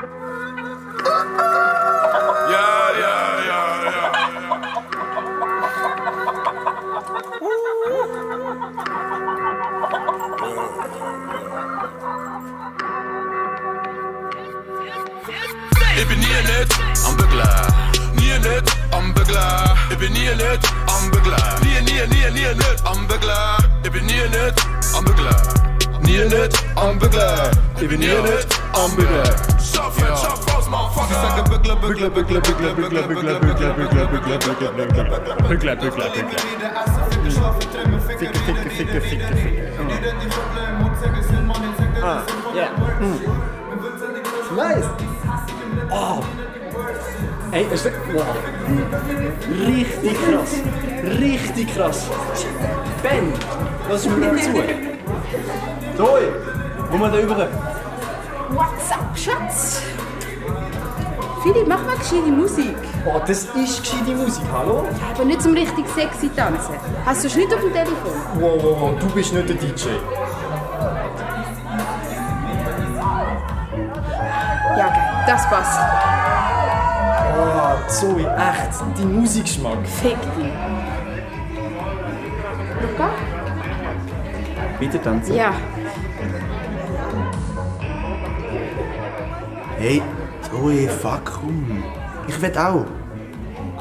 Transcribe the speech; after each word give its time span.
Ik 0.00 0.06
ben 16.08 16.18
niet 16.18 16.28
in 16.28 16.44
het, 16.44 16.78
I'm 17.06 17.16
beglaar. 17.16 17.66
glad. 18.10 18.22
in 18.22 18.42
het, 18.42 18.76
I'm 18.92 19.12
beglaar. 19.12 19.86
Ik 19.90 19.98
ben 19.98 20.12
niet 20.12 20.30
in 20.30 20.38
het, 20.38 20.72
I'm 20.88 21.10
beglaar. 21.10 21.58
Niet 21.62 21.76
in, 21.76 21.84
niet 21.84 22.00
in, 22.00 22.08
niet 22.08 22.44
in, 22.44 22.60
I'm 22.94 23.06
beglaar. 23.06 23.68
Ik 23.82 23.92
ben 23.92 24.04
niet 24.04 24.22
in 24.22 24.32
het, 24.32 24.66
I'm 24.96 25.04
beglaar. 25.04 25.52
Niet 26.00 26.18
in 26.18 26.30
het, 26.30 26.64
I'm 26.76 26.98
beglaar. 26.98 27.50
Ik 27.78 27.88
ben 27.88 27.98
niet 27.98 28.08
in 28.08 28.24
het. 28.24 28.59
aanbieden. 28.72 29.22
Ah, 42.02 42.22
yeah. 42.54 42.70
Nice. 44.56 44.86
Oh. 45.90 46.24
Hey, 47.50 47.66
is 47.70 47.82
dat... 47.82 47.92
Richtig 49.66 50.16
krass. 50.28 50.50
Richtig 51.18 51.74
krass. 51.74 52.06
Ben, 53.02 53.32
was 53.88 54.06
ist 54.06 54.16
mir 54.16 54.30
dazu? 54.30 54.52
Toll. 54.52 54.62
Doei. 55.96 56.22
Hoe 56.90 57.10
da 57.10 57.18
überall... 57.18 57.48
What's 58.52 58.90
up, 58.90 59.16
Schatz? 59.16 59.80
Philipp, 61.42 61.68
mach 61.68 61.84
mal 61.86 61.96
gescheite 61.96 62.32
Musik. 62.32 62.76
Oh, 63.06 63.20
das 63.20 63.44
ist 63.44 63.54
gescheite 63.54 64.10
Musik, 64.10 64.44
hallo? 64.52 64.84
Aber 65.14 65.24
nicht 65.24 65.40
zum 65.40 65.54
richtig 65.54 65.86
sexy 65.88 66.28
tanzen. 66.30 66.74
Hast 67.06 67.22
du 67.22 67.28
es 67.28 67.36
nicht 67.36 67.54
auf 67.54 67.60
dem 67.60 67.72
Telefon? 67.72 68.12
Wow, 68.34 68.62
wow, 68.62 68.80
wow, 68.80 68.98
du 68.98 69.06
bist 69.10 69.32
nicht 69.32 69.48
der 69.48 69.56
DJ. 69.56 69.90
Ja, 74.76 74.88
geil. 74.88 75.24
Das 75.26 75.48
passt. 75.48 75.80
Oh, 77.38 77.88
Zoe, 77.88 78.20
echt, 78.20 78.98
dein 78.98 79.20
Musikgeschmack. 79.20 79.86
Fick 79.86 80.20
dich. 80.36 80.52
Luca? 82.82 83.10
Weiter 84.80 85.02
tanzen? 85.02 85.36
Ja. 85.36 85.52
Hey, 89.80 90.02
Zoe, 90.42 90.86
fuck, 90.90 91.24
komm. 91.24 91.82
Ich 92.28 92.38
will 92.42 92.58
auch. 92.58 92.84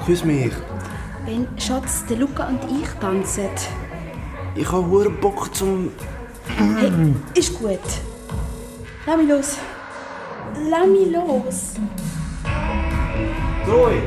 Küss 0.06 0.24
mich. 0.24 0.54
Ben, 1.26 1.46
Schatz, 1.58 2.06
der 2.06 2.16
Luca 2.16 2.48
und 2.48 2.62
ich 2.72 2.88
tanzen. 3.02 3.50
Ich 4.56 4.72
habe 4.72 4.88
hure 4.88 5.10
Bock 5.10 5.54
zum... 5.54 5.92
Hey, 6.56 6.90
ist 7.34 7.60
gut. 7.60 7.82
Lass 9.06 9.18
mich 9.18 9.28
los. 9.28 9.58
Lass 10.70 10.88
mich 10.88 11.12
los. 11.12 11.74
Zoe! 13.66 14.02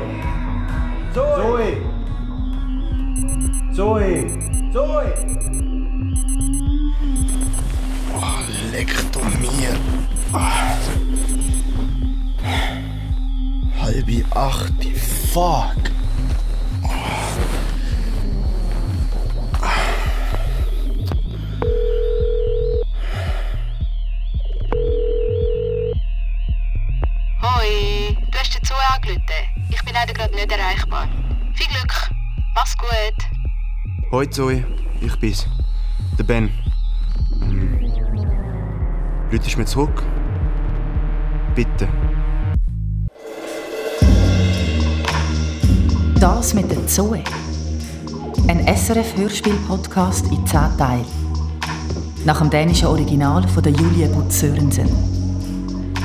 Zoe! 1.12 1.76
Zoe! 3.74 4.72
Zoe! 4.72 5.14
Oh, 8.16 8.72
leck 8.72 8.94
doch 9.12 9.24
mir. 9.40 9.76
Ah. 10.32 10.72
Halbi 13.92 14.24
acht, 14.34 14.72
die 14.82 14.94
fuck. 14.94 15.76
Hoi, 27.42 28.16
du 28.30 28.38
hast 28.38 28.56
dazu 28.56 28.72
angerufen. 28.94 29.20
Ich 29.68 29.84
bin 29.84 29.92
leider 29.92 30.14
gerade 30.14 30.34
nicht 30.34 30.50
erreichbar. 30.50 31.06
Viel 31.52 31.66
Glück. 31.66 32.10
Mach's 32.54 32.74
gut. 32.78 32.90
Hoi 34.10 34.26
Zoe, 34.30 34.64
ich 35.02 35.14
bin's. 35.16 35.46
Der 36.18 36.24
Ben. 36.24 36.50
Hm. 37.40 37.92
Lütest 39.30 39.58
mir 39.58 39.66
zurück? 39.66 40.02
Bitte. 41.54 41.88
Das 46.22 46.54
mit 46.54 46.70
der 46.70 46.86
Zoe. 46.86 47.24
Ein 48.46 48.64
SRF-Hörspiel-Podcast 48.64 50.26
in 50.26 50.46
10 50.46 50.78
Teilen. 50.78 51.04
Nach 52.24 52.38
dem 52.38 52.48
dänischen 52.48 52.86
Original 52.86 53.42
von 53.48 53.60
der 53.60 53.72
Julie 53.72 54.06
Butz 54.06 54.38
Sörensen. 54.38 54.88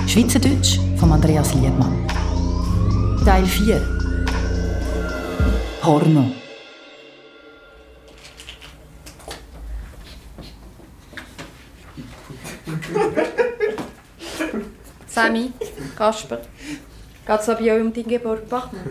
Schweizerdeutsch 0.07 0.79
von 0.97 1.11
Andreas 1.11 1.53
Liebmann. 1.53 2.07
Teil 3.23 3.45
4. 3.45 3.79
Porno. 5.81 6.31
Sammy, 15.05 15.51
Kasper. 15.95 16.39
Geht's 17.27 17.45
da 17.45 17.53
bei 17.55 17.73
euch 17.73 17.81
um 17.81 17.91
deinen 17.93 18.07
Geburtstag? 18.07 18.49
Bachmann? 18.71 18.81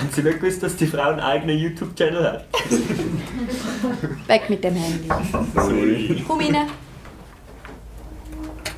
Haben 0.00 0.08
Sie 0.12 0.22
nicht 0.22 0.40
gewusst, 0.40 0.62
dass 0.62 0.74
die 0.76 0.86
Frau 0.86 1.10
einen 1.10 1.20
eigenen 1.20 1.56
YouTube-Channel 1.58 2.24
hat? 2.32 2.44
Weg 4.28 4.50
mit 4.50 4.64
dem 4.64 4.74
Handy. 4.74 5.08
Sorry. 5.54 6.24
Komm 6.26 6.40
rein. 6.40 6.66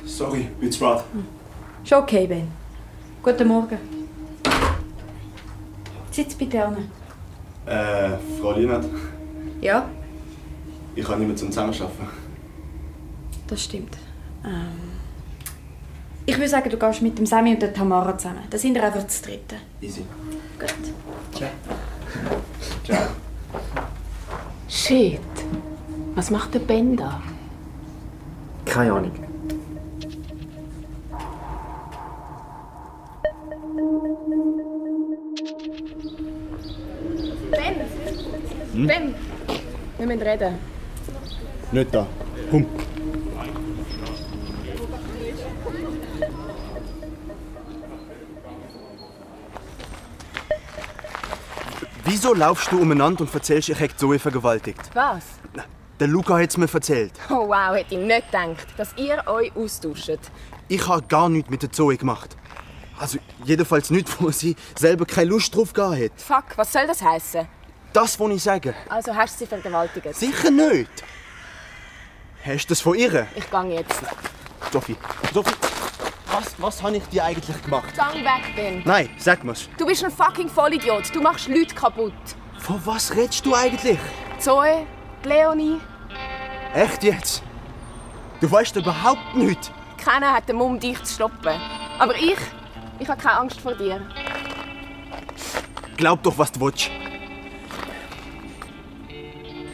Sorry, 0.05 0.47
bin 0.59 0.71
zu 0.71 0.77
spät. 0.85 1.03
Ist 1.83 1.93
okay, 1.93 2.27
Ben. 2.27 2.47
Guten 3.23 3.47
Morgen. 3.47 3.77
Sitz 6.11 6.35
bitte 6.35 6.63
an. 6.63 6.77
Äh, 7.65 8.11
Frau 8.39 8.53
Lienert, 8.53 8.85
Ja, 9.61 9.87
ich 10.95 11.05
kann 11.05 11.19
nicht 11.19 11.27
mehr 11.27 11.37
zum 11.37 11.49
Zusammenarbeiten. 11.49 12.07
das 13.47 13.63
stimmt. 13.63 13.97
Ähm, 14.43 14.67
ich 16.25 16.37
würde 16.37 16.47
sagen, 16.49 16.69
du 16.69 16.77
gehst 16.77 17.01
mit 17.01 17.17
dem 17.17 17.25
Sammy 17.25 17.53
und 17.53 17.61
der 17.61 17.73
Tamara 17.73 18.17
zusammen. 18.17 18.43
Da 18.49 18.57
sind 18.57 18.75
wir 18.75 18.83
einfach 18.83 19.05
zu 19.07 19.23
dritten. 19.23 19.57
Easy. 19.81 20.05
Gut. 20.59 20.73
Ciao. 22.83 22.97
Shit. 24.67 25.19
Was 26.15 26.29
macht 26.29 26.53
der 26.53 26.59
Ben 26.59 26.95
da? 26.95 27.21
Keine 28.65 28.93
Ahnung. 28.93 29.11
Ben! 37.51 38.87
Ben! 38.87 39.15
Wir 39.97 40.07
müssen 40.07 40.21
reden. 40.21 40.53
Nicht 41.71 41.93
da. 41.93 42.07
Komm. 42.49 42.65
Wieso 52.23 52.35
laufst 52.35 52.71
du 52.71 52.79
umeinander 52.79 53.21
und 53.21 53.33
erzählst, 53.33 53.69
ich 53.69 53.79
hätte 53.79 53.97
Zoe 53.97 54.19
vergewaltigt? 54.19 54.79
Was? 54.93 55.23
Der 55.99 56.07
Luca 56.07 56.37
hat 56.37 56.51
es 56.51 56.55
mir 56.57 56.71
erzählt. 56.71 57.13
Oh 57.31 57.47
wow, 57.47 57.75
hätte 57.75 57.95
ich 57.95 57.99
nicht 57.99 58.27
gedacht, 58.27 58.67
dass 58.77 58.93
ihr 58.95 59.23
euch 59.25 59.51
austauscht. 59.55 60.19
Ich 60.67 60.87
habe 60.87 61.01
gar 61.07 61.29
nichts 61.29 61.49
mit 61.49 61.63
der 61.63 61.71
Zoe 61.71 61.97
gemacht. 61.97 62.37
Also 62.99 63.17
jedenfalls 63.43 63.89
nicht, 63.89 64.21
wo 64.21 64.29
sie 64.29 64.55
selber 64.77 65.07
keine 65.07 65.31
Lust 65.31 65.55
drauf 65.55 65.73
gehabt 65.73 65.99
hat. 65.99 66.11
Fuck, 66.21 66.57
was 66.57 66.71
soll 66.71 66.85
das 66.85 67.01
heißen? 67.01 67.47
Das, 67.91 68.19
was 68.19 68.29
ich 68.29 68.43
sage. 68.43 68.75
Also 68.87 69.15
hast 69.15 69.33
du 69.33 69.39
sie 69.39 69.47
vergewaltigt? 69.47 70.13
Sicher 70.13 70.51
nicht. 70.51 70.91
Hast 72.45 72.65
du 72.65 72.69
das 72.69 72.81
von 72.81 72.93
ihr? 72.93 73.25
Ich 73.35 73.49
gehe 73.49 73.73
jetzt. 73.73 73.99
Sophie, 74.71 74.95
Sophie, 75.33 75.55
was, 76.31 76.55
was 76.57 76.83
habe 76.83 76.97
ich 76.97 77.03
dir 77.05 77.23
eigentlich 77.23 77.61
gemacht? 77.63 77.95
Gang 77.95 78.15
weg, 78.15 78.55
Ben. 78.55 78.81
Nein, 78.85 79.09
sag 79.17 79.43
mir's. 79.43 79.67
Du 79.77 79.85
bist 79.85 80.03
ein 80.03 80.11
fucking 80.11 80.49
Vollidiot. 80.49 81.13
Du 81.13 81.21
machst 81.21 81.47
Leute 81.47 81.73
kaputt. 81.75 82.13
Von 82.59 82.79
was 82.85 83.15
redest 83.15 83.45
du 83.45 83.53
eigentlich? 83.55 83.99
Zoe, 84.39 84.85
Leonie, 85.23 85.79
Echt 86.73 87.03
jetzt? 87.03 87.43
Du 88.39 88.49
weißt 88.49 88.75
überhaupt 88.77 89.35
nichts. 89.35 89.71
keiner 89.97 90.31
hat 90.33 90.47
den 90.47 90.55
Mumm, 90.55 90.79
dich 90.79 91.01
zu 91.03 91.15
stoppen. 91.15 91.59
Aber 91.99 92.15
ich, 92.15 92.37
ich 92.99 93.07
habe 93.09 93.21
keine 93.21 93.39
Angst 93.39 93.59
vor 93.59 93.75
dir. 93.75 94.01
Glaub 95.97 96.23
doch, 96.23 96.37
was 96.37 96.51
du 96.51 96.61
willst. 96.61 96.89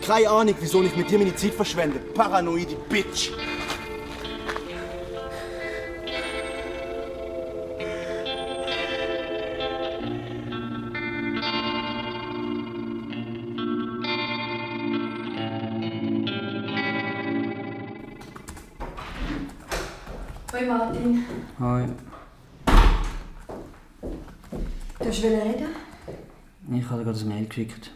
Keine 0.06 0.30
Ahnung, 0.30 0.56
wieso 0.60 0.82
ich 0.84 0.96
mit 0.96 1.10
dir 1.10 1.20
meine 1.20 1.36
Zeit 1.36 1.54
verschwende. 1.54 2.00
Paranoide 2.00 2.76
Bitch. 2.90 3.30
Hoi 20.54 20.66
Martin. 20.66 21.26
Hi. 21.60 21.88
Du 25.00 25.06
hast 25.06 25.24
reden? 25.24 25.76
Ich 26.72 26.90
habe 26.90 27.04
gerade 27.04 27.20
ein 27.20 27.28
Mail 27.28 27.46
geschickt. 27.48 27.92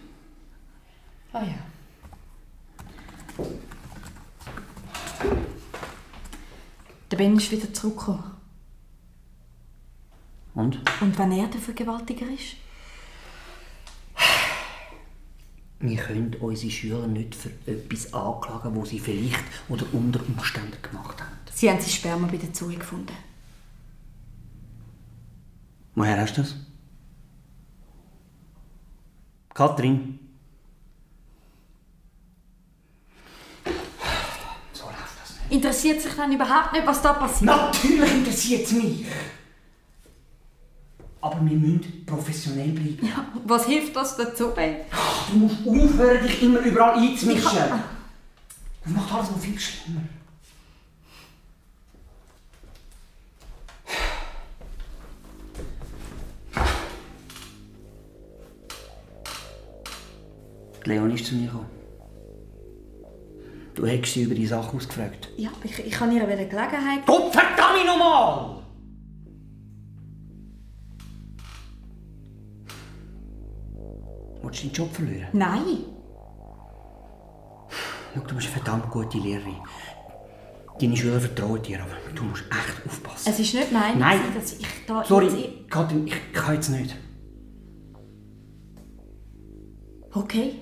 Ah 1.32 1.44
ja. 1.44 1.56
Der 7.10 7.18
Ben 7.18 7.38
ist 7.38 7.52
wieder 7.52 7.74
zurückgekommen. 7.74 8.32
Und? 10.54 10.80
Und 11.00 11.18
wenn 11.18 11.32
er 11.32 11.48
der 11.48 11.62
Vergewaltiger 11.62 12.30
ist? 12.30 12.58
Wir 15.82 15.98
können 15.98 16.36
unsere 16.40 16.72
Schüler 16.72 17.08
nicht 17.08 17.34
für 17.34 17.50
etwas 17.66 18.14
anklagen, 18.14 18.80
was 18.80 18.90
sie 18.90 19.00
vielleicht 19.00 19.44
oder 19.68 19.86
unter 19.94 20.20
Umständen 20.28 20.80
gemacht 20.82 21.20
haben. 21.20 21.32
Sie 21.52 21.70
haben 21.70 21.80
sein 21.80 21.90
Sperma 21.90 22.28
bei 22.28 22.38
der 22.38 22.54
Zoe 22.54 22.76
gefunden. 22.76 23.14
Woher 25.96 26.22
hast 26.22 26.38
du 26.38 26.42
das? 26.42 26.56
Katrin? 29.54 30.20
Interessiert 35.50 36.02
sich 36.02 36.14
dann 36.14 36.32
überhaupt 36.32 36.72
nicht, 36.72 36.88
was 36.88 37.02
da 37.02 37.12
passiert? 37.12 37.48
Natürlich 37.48 38.14
interessiert 38.14 38.66
es 38.66 38.72
mich! 38.72 39.06
Aber 41.22 41.38
wir 41.46 41.56
müssen 41.58 42.04
professionell 42.06 42.70
bleiben. 42.70 43.00
Ja, 43.04 43.26
was 43.46 43.66
hilft 43.66 43.96
das 43.96 44.18
dazu, 44.18 44.50
Ben? 44.56 44.78
Du 45.32 45.38
musst 45.38 45.58
aufhören, 45.68 46.24
dich 46.26 46.42
immer 46.42 46.60
überall 46.60 46.98
einzumischen. 47.00 47.44
Kann- 47.60 47.84
Das 48.84 48.94
macht 48.94 49.14
alles 49.14 49.30
noch 49.32 49.40
viel 49.40 49.60
schlimmer. 49.60 50.02
Die 60.86 60.90
Leon 60.90 61.12
ist 61.12 61.26
zu 61.28 61.36
mir 61.36 61.46
gekommen. 61.48 61.70
Du 63.76 63.86
hättest 63.86 64.14
sie 64.14 64.24
über 64.24 64.36
die 64.36 64.46
Sache 64.48 64.76
ausgefragt. 64.76 65.30
Ja, 65.38 65.50
ich, 65.64 65.80
ich 65.80 65.92
kann 65.94 66.12
ihr 66.12 66.24
eine 66.24 66.36
Gelegenheit... 66.48 67.06
Gott 67.06 67.32
verdammt 67.32 67.86
nochmal! 67.86 68.61
Willst 74.52 74.64
du 74.64 74.68
deinen 74.68 74.76
Job 74.76 74.94
verlieren? 74.94 75.30
Nein. 75.32 75.78
Schau, 78.14 78.20
du 78.20 78.36
bist 78.36 78.48
eine 78.48 78.58
verdammt 78.58 78.92
gute 78.92 79.18
Lehrerin. 79.18 79.56
Deine 80.78 80.98
Schüler 80.98 81.22
vertrauen 81.22 81.62
dir, 81.62 81.82
aber 81.82 81.94
du 82.14 82.24
musst 82.24 82.44
echt 82.50 82.86
aufpassen. 82.86 83.30
Es 83.30 83.40
ist 83.40 83.54
nicht 83.54 83.72
mein 83.72 83.98
Nein. 83.98 84.20
Dass 84.36 84.54
ich 84.54 84.68
da 84.86 85.00
jetzt... 85.00 85.08
Sorry, 85.08 85.66
Katrin, 85.70 86.08
ich 86.08 86.34
kann 86.34 86.56
jetzt 86.56 86.70
nicht. 86.70 86.98
Okay. 90.14 90.56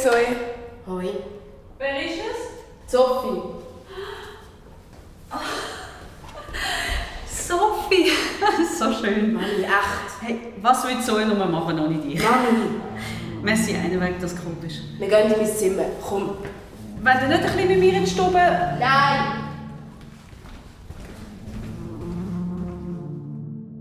Zoe. 0.00 0.36
Hoi. 0.86 1.10
Wer 1.78 2.04
ist 2.04 2.18
es? 2.18 2.92
Sophie. 2.92 3.42
Sophie. 7.28 8.12
So 8.78 8.92
schön. 8.92 9.34
Mami, 9.34 9.64
echt. 9.64 10.20
Hey, 10.20 10.38
was 10.62 10.84
will 10.84 11.00
Zoe 11.02 11.26
noch 11.26 11.36
mal 11.36 11.48
machen 11.48 11.78
ohne 11.80 11.98
dich? 11.98 12.22
Mami. 12.22 12.80
Messi, 13.42 13.74
einen 13.74 14.00
Weg, 14.00 14.20
das 14.20 14.36
kommt 14.36 14.62
ist. 14.64 14.82
Wir 14.98 15.08
gehen 15.08 15.32
in 15.32 15.38
mein 15.38 15.46
Zimmer. 15.46 15.84
Komm. 16.06 16.30
Wenn 17.02 17.20
du 17.20 17.28
nicht 17.28 17.40
ein 17.40 17.52
bisschen 17.52 17.68
mit 17.68 17.78
mir 17.78 17.92
in 17.94 18.04
die 18.04 18.10
Stube... 18.10 18.34
Nein. 18.34 19.48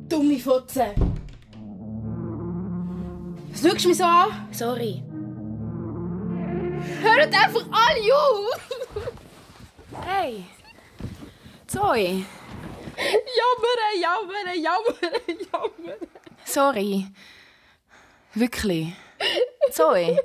Dumme 0.09 0.39
Fotze. 0.39 0.85
Was 3.51 3.61
schaust 3.61 3.83
du 3.83 3.89
mich 3.89 3.97
so 3.97 4.03
an? 4.03 4.27
Sorry. 4.51 5.03
Hört 7.17 7.33
einfach 7.33 7.65
alle 7.71 8.15
auf! 8.15 8.59
hey. 10.05 10.45
Zoe. 11.65 12.23
Jammern, 13.39 13.93
jammern, 13.99 14.61
jammern, 14.61 15.39
jammern. 15.51 15.99
Sorry. 16.45 17.07
Wirklich. 18.35 18.93
Zoe. 19.71 20.19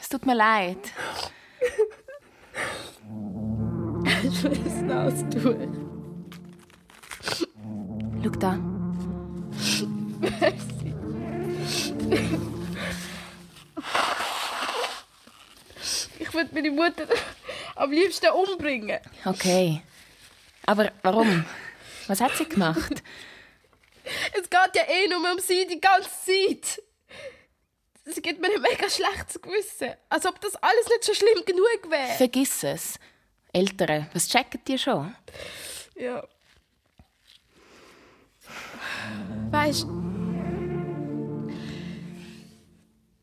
Es 0.00 0.08
tut 0.08 0.24
mir 0.24 0.36
leid. 0.36 0.78
Ich 4.22 4.42
will 4.44 4.52
es 4.52 4.82
nass 4.82 5.24
tun. 5.30 6.22
Schau 8.22 8.30
da. 8.30 8.58
Ich 12.08 12.55
würde 16.36 16.54
meine 16.54 16.70
Mutter 16.70 17.06
am 17.74 17.90
liebsten 17.90 18.30
umbringen. 18.30 19.00
Okay. 19.24 19.82
Aber 20.66 20.92
warum? 21.02 21.44
Was 22.06 22.20
hat 22.20 22.36
sie 22.36 22.48
gemacht? 22.48 23.02
Es 24.32 24.48
geht 24.48 24.76
ja 24.76 24.82
eh 24.88 25.08
nur 25.08 25.18
um 25.18 25.40
sie 25.40 25.66
die 25.66 25.80
ganze 25.80 26.08
Zeit. 26.08 26.80
Sie 28.04 28.22
gibt 28.22 28.40
mir 28.40 28.54
ein 28.54 28.62
mega 28.62 28.88
schlechtes 28.88 29.42
Gewissen. 29.42 29.94
Als 30.08 30.24
ob 30.26 30.40
das 30.40 30.54
alles 30.54 30.88
nicht 30.88 31.06
schon 31.06 31.14
schlimm 31.16 31.44
genug 31.44 31.90
wäre. 31.90 32.16
Vergiss 32.16 32.62
es. 32.62 33.00
Eltern, 33.52 34.08
was 34.12 34.28
checken 34.28 34.60
die 34.64 34.78
schon? 34.78 35.12
Ja. 35.96 36.22
Weißt 39.50 39.86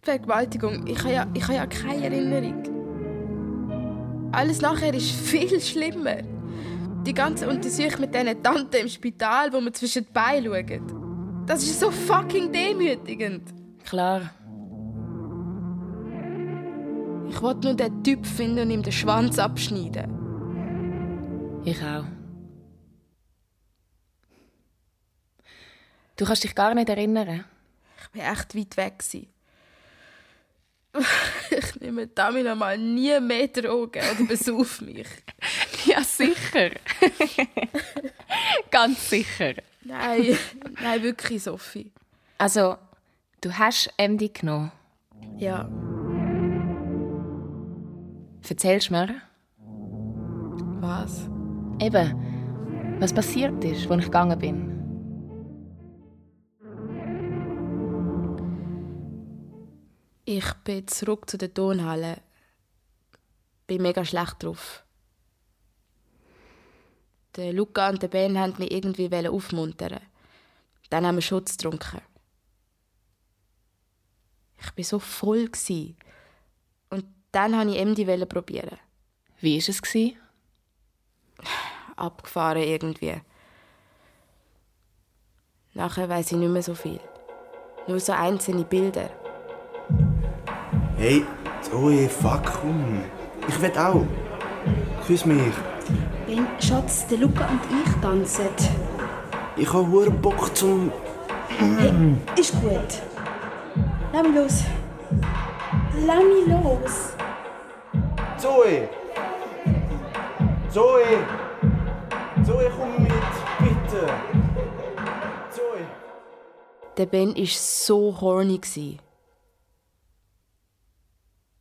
Vergewaltigung, 0.02 0.86
ich 0.86 1.00
habe 1.00 1.14
ja, 1.14 1.28
ich 1.34 1.44
habe 1.44 1.54
ja 1.54 1.66
keine 1.66 2.04
Erinnerung. 2.04 2.73
Alles 4.34 4.62
nachher 4.62 4.94
ist 4.96 5.12
viel 5.12 5.62
schlimmer. 5.62 6.24
Die 7.06 7.14
ganze 7.14 7.48
Untersuchung 7.48 8.02
mit 8.02 8.16
diesen 8.16 8.42
Tanten 8.42 8.78
im 8.78 8.90
Spital, 8.90 9.54
wo 9.54 9.62
man 9.62 9.74
zwischen 9.76 10.06
die 10.06 10.12
Beine 10.12 10.50
schaut. 10.50 11.46
Das 11.46 11.62
ist 11.62 11.80
so 11.80 11.92
fucking 11.92 12.52
demütigend. 12.52 13.54
Klar. 13.86 14.32
Ich 17.30 17.42
wollte 17.42 17.68
nur 17.68 17.76
den 17.76 18.04
Typ 18.04 18.26
finden 18.26 18.60
und 18.60 18.72
ihm 18.72 18.82
den 18.82 18.92
Schwanz 18.92 19.38
abschneiden. 19.38 21.62
Ich 21.64 21.82
auch. 21.84 22.06
Du 26.16 26.26
kannst 26.26 26.44
dich 26.44 26.56
gar 26.56 26.74
nicht 26.74 26.90
erinnern. 26.90 27.46
Ich 27.98 28.20
war 28.20 28.32
echt 28.32 28.56
weit 28.56 28.78
weg. 28.78 29.00
gewesen. 29.00 29.33
Ich 31.52 31.80
nehme 31.82 32.14
Tamina 32.14 32.56
mal 32.56 32.78
nie 32.78 33.20
mehr 33.20 33.48
Drogen 33.48 34.02
oder 34.02 34.28
besauf 34.28 34.82
mich. 34.82 35.08
Ja, 35.86 36.02
sicher. 36.02 36.72
Ganz 38.72 39.10
sicher. 39.10 39.56
Nein, 39.84 40.38
nein, 40.82 41.04
wirklich, 41.04 41.44
Sophie. 41.44 41.92
Also, 42.38 42.78
du 43.42 43.52
hast 43.52 43.92
MD 43.98 44.34
genommen. 44.34 44.72
Ja. 45.38 45.70
Erzählst 48.48 48.90
du 48.90 48.94
mir? 48.94 49.16
Was? 50.80 51.30
Eben, 51.82 52.98
was 53.00 53.12
passiert 53.14 53.62
ist, 53.66 53.92
als 53.92 54.00
ich 54.00 54.06
gegangen 54.06 54.40
bin. 54.40 54.73
Ich 60.26 60.54
bin 60.64 60.88
zurück 60.88 61.30
zu 61.30 61.38
der 61.38 61.54
Tonhalle. 61.54 62.22
Bin 63.68 63.82
mega 63.82 64.06
schlecht 64.06 64.42
drauf. 64.42 64.86
Der 67.36 67.52
Luca 67.52 67.90
und 67.90 68.02
der 68.02 68.08
Ben 68.08 68.36
wollten 68.36 68.62
mich 68.62 68.72
irgendwie 68.72 69.28
aufmuntern. 69.28 70.00
Dann 70.90 71.06
haben 71.06 71.16
wir 71.16 71.22
Schutz 71.22 71.58
getrunken. 71.58 72.00
Ich 74.60 74.78
war 74.78 74.84
so 74.84 75.00
voll. 75.00 75.50
gsi. 75.50 75.98
Und 76.90 77.06
dann 77.34 77.54
wollte 77.54 77.78
ich 77.78 78.08
MD 78.08 78.30
probieren. 78.30 78.78
Wie 79.42 79.60
war 79.60 79.70
es? 79.70 79.82
gsi? 79.82 80.18
Abgefahren 81.98 82.64
irgendwie. 82.64 83.20
Nachher 85.74 86.08
weiß 86.08 86.32
ich 86.32 86.38
nicht 86.38 86.50
mehr 86.50 86.64
so 86.64 86.76
viel. 86.76 87.02
Nur 87.88 88.00
so 88.00 88.14
einzelne 88.14 88.64
Bilder. 88.64 89.23
Hey, 91.04 91.26
Zoe, 91.62 92.08
fuck 92.08 92.46
komm. 92.62 93.04
Ich 93.46 93.62
will 93.62 93.78
auch. 93.78 94.06
Küss 95.06 95.26
mich. 95.26 95.54
Ben, 96.26 96.48
Schatz, 96.62 97.06
der 97.08 97.18
Luca 97.18 97.46
und 97.46 97.60
ich 97.70 97.94
tanzen. 98.02 98.48
Ich 99.58 99.68
habe 99.68 99.86
hure 99.86 100.10
Bock 100.10 100.56
zum... 100.56 100.94
Hey, 101.50 101.92
ist 102.40 102.54
gut. 102.62 103.02
Lass 104.14 104.24
mich 104.24 104.34
los. 104.34 104.64
Lass 106.08 106.24
mich 106.24 106.48
los. 106.48 107.10
Zoe! 108.38 108.88
Zoe! 110.70 111.18
Zoe, 112.46 112.72
komm 112.78 113.04
mit, 113.04 113.12
bitte! 113.60 114.08
Zoe! 115.52 115.86
Der 116.96 117.06
Ben 117.08 117.36
war 117.36 117.46
so 117.46 118.16
horny. 118.22 118.62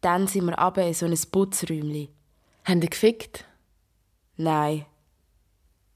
Dann 0.03 0.27
sind 0.27 0.47
wir 0.47 0.59
runter 0.59 0.85
in 0.85 0.95
so 0.95 1.07
ein 1.07 1.17
Putzräumchen. 1.31 2.09
Haben 2.65 2.81
die 2.81 2.91
gefickt? 2.91 3.45
Nein. 4.37 4.85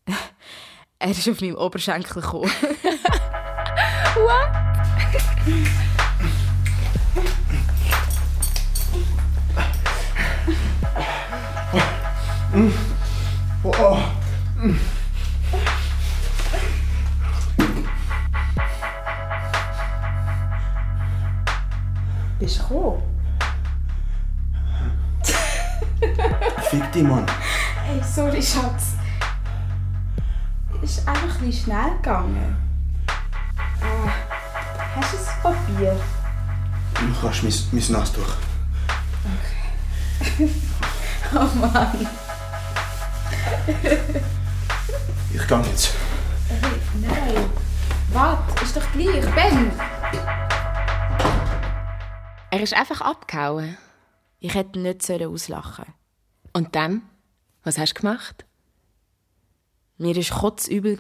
er 0.99 1.11
ist 1.11 1.29
auf 1.29 1.41
meinem 1.41 1.57
Oberschenkel 1.57 2.23
gekommen. 2.23 2.51
Oh. 4.19 4.31
schnell 31.67 31.97
gegangen. 31.97 32.57
Ah, 33.83 34.09
hast 34.95 35.15
du 35.15 35.19
ein 35.19 35.43
Papier? 35.43 36.01
Du 36.95 37.21
kannst 37.21 37.43
mein, 37.43 37.55
mein 37.73 37.93
Nasstuch. 37.93 38.35
Oh 41.35 41.59
Mann. 41.59 42.07
Ich 45.35 45.47
gehe 45.49 45.63
jetzt. 45.63 45.95
Hey, 46.49 46.81
nein. 47.03 47.51
Warte, 48.13 48.65
ist 48.65 48.77
doch 48.77 48.93
gleich. 48.93 49.25
Ben! 49.35 49.73
Er 52.53 52.61
ist 52.61 52.75
einfach 52.75 53.01
abgehauen. 53.01 53.77
Ich 54.39 54.55
hätte 54.55 54.79
ihn 54.79 54.85
nicht 54.85 55.11
auslachen 55.11 55.85
sollen. 55.85 55.95
Und 56.53 56.77
dann? 56.77 57.03
Was 57.65 57.77
hast 57.77 57.95
du 57.95 58.03
gemacht? 58.03 58.47
Mir 59.99 60.15
war 60.15 60.39
kotzübel. 60.39 60.97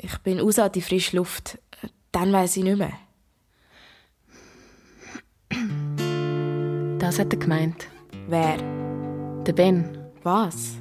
Ich 0.00 0.16
bin 0.18 0.38
raus 0.38 0.58
an 0.58 0.72
die 0.72 0.82
frische 0.82 1.16
Luft. 1.16 1.58
Dann 2.12 2.32
weiß 2.32 2.56
ich 2.56 2.64
nicht 2.64 2.78
mehr. 2.78 2.92
Das 6.98 7.18
hat 7.18 7.32
er 7.32 7.38
gemeint. 7.38 7.88
Wer? 8.28 8.56
Der 9.44 9.52
Ben. 9.52 9.98
Was? 10.22 10.76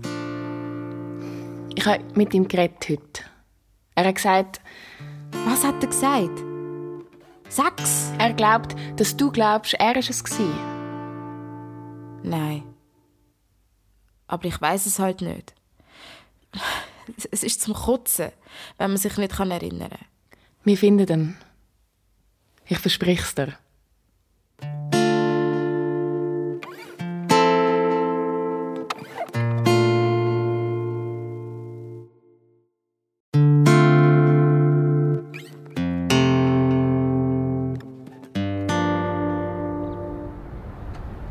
Ich 1.76 1.86
habe 1.86 2.04
mit 2.16 2.34
ihm 2.34 2.48
geredet 2.48 2.90
heute. 2.90 3.24
Er 3.96 4.06
hat 4.06 4.16
gesagt, 4.16 4.62
Was 5.46 5.64
hat 5.64 5.82
er 5.82 5.90
gesagt? 5.90 6.44
Sag's! 7.50 8.12
er 8.18 8.34
glaubt, 8.34 8.76
dass 8.98 9.16
du 9.16 9.32
glaubst, 9.32 9.74
er 9.76 9.96
ist 9.96 10.10
es 10.10 10.24
gsi. 10.24 10.50
Nein. 12.24 12.64
Aber 14.28 14.46
ich 14.46 14.60
weiß 14.60 14.86
es 14.86 15.00
halt 15.00 15.22
nicht. 15.22 15.54
Es 17.32 17.44
ist 17.44 17.62
zum 17.62 17.74
Kotzen, 17.74 18.32
wenn 18.78 18.92
man 18.92 18.98
sich 18.98 19.18
nicht 19.18 19.34
kann 19.34 19.52
erinnern 19.52 19.90
kann. 19.90 20.00
Wir 20.64 20.78
finden 20.78 21.08
ihn. 21.08 21.38
Ich 22.66 22.80
versprich's 22.80 23.34
dir. 23.36 23.54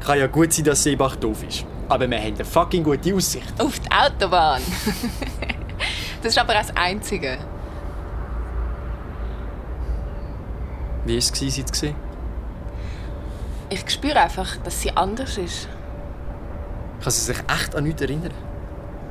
Kann 0.06 0.20
ja 0.20 0.28
gut 0.28 0.52
sein, 0.52 0.64
dass 0.64 0.84
Seebach 0.84 1.16
doof 1.16 1.42
ist. 1.42 1.66
Aber 1.88 2.08
wir 2.08 2.16
haben 2.16 2.34
eine 2.34 2.44
fucking 2.44 2.84
gute 2.84 3.12
Aussicht. 3.12 3.60
Auf 3.60 3.80
die 3.80 3.90
Autobahn. 3.90 4.62
das 6.26 6.34
ist 6.34 6.40
aber 6.40 6.54
auch 6.54 6.58
das 6.58 6.76
Einzige. 6.76 7.38
Wie 11.04 11.12
war 11.12 11.18
es, 11.18 11.28
sie? 11.38 11.94
Ich 13.70 13.88
spüre 13.88 14.20
einfach, 14.20 14.56
dass 14.56 14.82
sie 14.82 14.90
anders 14.90 15.38
ist. 15.38 15.68
Kann 17.00 17.12
sie 17.12 17.20
sich 17.20 17.38
echt 17.38 17.76
an 17.76 17.84
nichts 17.84 18.02
erinnern? 18.02 18.32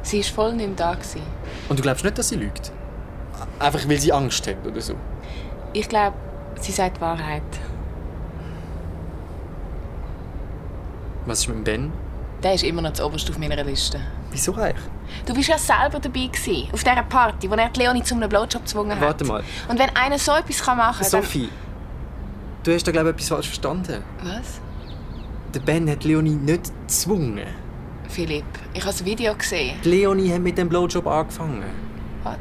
Sie 0.01 0.17
war 0.17 0.25
voll 0.25 0.53
nicht 0.55 0.77
da. 0.77 0.93
Gewesen. 0.93 1.21
Und 1.69 1.79
du 1.79 1.83
glaubst 1.83 2.03
nicht, 2.03 2.17
dass 2.17 2.27
sie 2.27 2.35
lügt? 2.35 2.73
Einfach 3.59 3.87
weil 3.87 3.97
sie 3.97 4.11
Angst 4.11 4.45
hat 4.45 4.65
oder 4.65 4.81
so? 4.81 4.95
Ich 5.71 5.87
glaube, 5.87 6.17
sie 6.59 6.73
sagt 6.73 6.97
die 6.97 7.01
Wahrheit. 7.01 7.43
Was 11.25 11.39
ist 11.39 11.47
mit 11.47 11.63
Ben? 11.63 11.93
Der 12.43 12.55
ist 12.55 12.65
immer 12.65 12.81
noch 12.81 12.91
zu 12.91 13.05
oberst 13.05 13.29
auf 13.29 13.37
meiner 13.37 13.63
Liste. 13.63 14.01
Wieso 14.35 14.53
eigentlich? 14.55 14.85
Du 15.25 15.33
bist 15.33 15.47
ja 15.47 15.57
selber 15.57 15.97
dabei 15.97 16.27
gewesen, 16.27 16.67
auf 16.73 16.83
dieser 16.83 17.03
Party, 17.03 17.49
wo 17.49 17.55
er 17.55 17.69
die 17.69 17.79
Leonie 17.79 18.03
zu 18.03 18.15
einem 18.15 18.27
Blowjob 18.27 18.63
gezwungen 18.63 18.91
hat. 18.91 19.01
Warte 19.01 19.23
mal. 19.23 19.43
Und 19.69 19.79
wenn 19.79 19.95
einer 19.95 20.19
so 20.19 20.33
etwas 20.33 20.61
kann 20.61 20.77
machen 20.77 20.99
kann, 20.99 21.09
Sophie, 21.09 21.47
du 22.63 22.73
hast 22.73 22.85
da 22.85 22.91
glaube 22.91 23.09
ich 23.11 23.15
etwas 23.15 23.29
falsch 23.29 23.47
verstanden. 23.47 24.03
Was? 24.23 24.59
Der 25.53 25.61
Ben 25.61 25.89
hat 25.89 26.03
Leonie 26.03 26.35
nicht 26.35 26.69
gezwungen. 26.81 27.47
Philipp, 28.09 28.43
ich 28.73 28.81
habe 28.81 28.91
das 28.91 29.05
Video 29.05 29.33
gesehen. 29.35 29.77
Die 29.85 29.89
Leonie 29.89 30.33
hat 30.33 30.41
mit 30.41 30.57
dem 30.57 30.67
Blowjob 30.67 31.07
angefangen. 31.07 31.63
Was? 32.23 32.35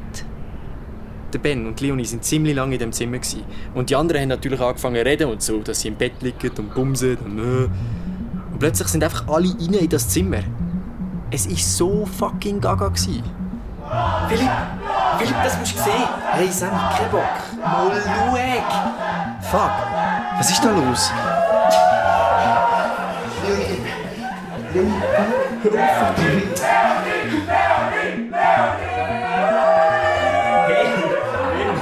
Der 1.33 1.39
Ben 1.39 1.69
und 1.69 1.81
Leonie 1.81 2.05
sind 2.05 2.25
ziemlich 2.25 2.57
lange 2.57 2.75
in 2.75 2.81
dem 2.81 2.93
Zimmer 2.93 3.19
gewesen. 3.19 3.45
und 3.75 3.89
die 3.89 3.95
anderen 3.95 4.23
haben 4.23 4.29
natürlich 4.31 4.61
angefangen 4.61 4.97
zu 4.97 5.07
reden 5.07 5.29
und 5.31 5.43
so, 5.43 5.61
dass 5.61 5.81
sie 5.81 5.89
im 5.89 5.95
Bett 5.95 6.15
liegen 6.23 6.51
und 6.59 6.75
bumsen 6.75 7.17
und 7.19 7.39
äh. 7.39 7.69
Und 8.51 8.59
plötzlich 8.59 8.89
sind 8.89 9.03
einfach 9.03 9.29
alle 9.29 9.49
rein 9.49 9.75
in 9.75 9.89
das 9.89 10.09
Zimmer. 10.09 10.43
Es 11.31 11.49
war 11.49 11.57
so 11.57 12.07
fucking 12.07 12.61
gaga. 12.61 12.89
Gewesen. 12.89 13.23
Philipp, 14.29 14.51
Philipp, 15.19 15.37
das 15.43 15.59
musst 15.59 15.75
du 15.77 15.83
sehen. 15.83 16.09
Hey 16.33 16.49
Sam, 16.51 16.71
kein 16.71 17.11
Bock. 17.11 17.23
Mal 17.61 18.03
schau. 18.03 18.37
Fuck, 19.51 19.73
was 20.39 20.51
ist 20.51 20.65
da 20.65 20.71
los? 20.71 21.13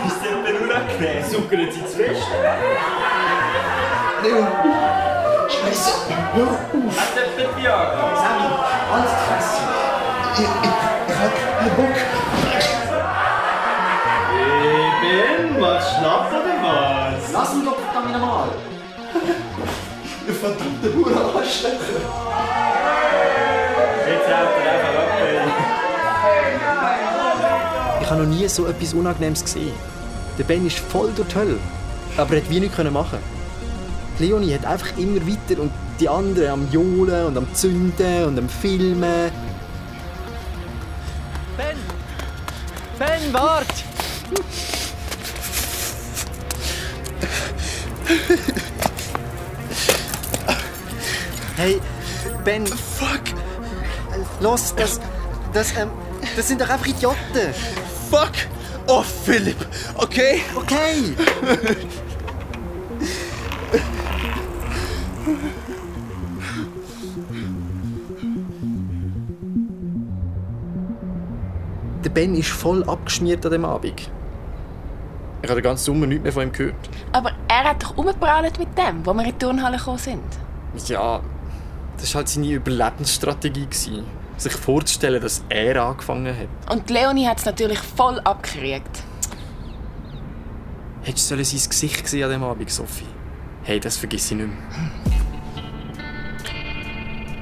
Ist 0.07 0.21
das 0.21 0.29
etwa 0.47 0.65
unangenehm? 0.65 1.25
Zuckert 1.31 1.73
sie 1.73 1.81
zu 1.81 1.97
fest? 1.97 2.27
Scheiße! 5.49 5.93
Hör 6.35 6.45
auf! 6.45 6.53
Hat 6.97 7.13
der 7.39 7.57
Viagra? 7.57 8.42
Fresse! 8.93 9.63
Ich, 10.35 10.41
ich, 10.41 10.47
ich 11.09 11.17
hab 11.17 11.33
keinen 11.59 11.77
Bock! 11.77 11.97
Eben, 15.03 15.61
machst 15.61 15.91
schlapp 15.97 16.29
oder 16.31 16.57
was? 16.63 17.33
Lass 17.33 17.55
mich 17.55 17.65
doch 17.65 17.79
verdammt 17.79 18.13
normal! 18.13 18.49
Ihr 20.29 20.35
verdammte 20.35 20.95
Hure 20.95 21.15
Arschlöcher! 21.15 22.01
Jetzt 24.09 24.29
haut 24.29 24.55
er 24.63 24.73
einfach 24.73 24.95
ab. 24.99 25.09
Ich 28.03 28.11
habe 28.11 28.23
noch 28.23 28.29
nie 28.29 28.49
so 28.49 28.67
etwas 28.67 28.93
Unangenehmes 28.93 29.43
gesehen. 29.43 29.73
Der 30.39 30.45
Ben 30.45 30.67
ist 30.67 30.79
voll 30.79 31.11
durch 31.17 31.29
die 31.29 31.35
Hölle, 31.37 31.59
aber 32.19 32.35
er 32.35 32.43
hat 32.43 32.51
wie 32.51 32.61
nichts 32.61 32.79
machen. 32.91 33.19
Leonie 34.19 34.55
hat 34.55 34.67
einfach 34.67 34.99
immer 34.99 35.27
weiter 35.27 35.63
und 35.63 35.71
die 36.03 36.09
anderen 36.09 36.51
am 36.51 36.73
Johlen 36.73 37.27
und 37.27 37.37
am 37.37 37.55
Zünden 37.55 38.25
und 38.25 38.37
am 38.37 38.49
Filmen. 38.49 39.31
Ben! 41.57 41.77
Ben, 42.99 43.33
wart! 43.33 43.67
Hey, 51.55 51.81
Ben! 52.45 52.67
Fuck! 52.67 53.21
Los, 54.41 54.75
das. 54.75 54.99
Das, 55.53 55.71
ähm, 55.77 55.91
das 56.35 56.49
sind 56.49 56.61
doch 56.61 56.69
einfach 56.69 56.87
Idioten! 56.87 57.55
Fuck! 58.11 58.33
Oh, 58.89 59.05
Philipp, 59.25 59.65
okay? 59.95 60.41
Okay. 60.57 61.15
Ben 72.15 72.35
ist 72.35 72.51
voll 72.51 72.85
abgeschmiert 72.85 73.45
an 73.47 73.53
dem 73.53 73.65
Abend. 73.65 74.11
Ich 75.43 75.49
habe 75.49 75.61
den 75.61 75.65
ganzen 75.65 75.85
Sommer 75.87 76.07
nichts 76.07 76.23
mehr 76.23 76.33
von 76.33 76.45
ihm 76.45 76.53
gehört. 76.53 76.75
Aber 77.13 77.33
er 77.49 77.65
hat 77.65 77.83
doch 77.83 77.97
umgeprallt 77.97 78.59
mit 78.59 78.77
dem, 78.79 79.05
wo 79.05 79.13
wir 79.13 79.25
in 79.25 79.31
die 79.33 79.39
Turnhalle 79.39 79.77
gekommen 79.77 79.99
sind. 79.99 80.23
Ja, 80.87 81.21
das 81.97 82.15
war 82.15 82.21
halt 82.21 82.29
seine 82.29 82.49
Überlebensstrategie. 82.51 83.67
gewesen, 83.67 84.05
Sich 84.37 84.53
vorzustellen, 84.53 85.21
dass 85.21 85.43
er 85.49 85.83
angefangen 85.83 86.35
hat. 86.37 86.73
Und 86.73 86.89
Leonie 86.91 87.27
hat 87.27 87.39
es 87.39 87.45
natürlich 87.45 87.79
voll 87.79 88.21
abgekriegt. 88.21 89.03
Hättest 91.03 91.31
du 91.31 91.45
sein 91.45 91.61
Gesicht 91.69 92.05
gesehen 92.05 92.25
an 92.25 92.31
dem 92.31 92.45
Abend, 92.45 92.71
Sophie? 92.71 93.07
Hey, 93.65 93.81
das 93.81 93.97
vergiss 93.97 94.31
ich 94.31 94.37
nicht 94.37 94.49
mehr. 94.49 94.57